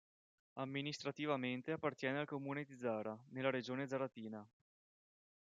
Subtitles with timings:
[0.53, 4.43] Amministrativamente appartiene al comune di Zara, nella regione zaratina.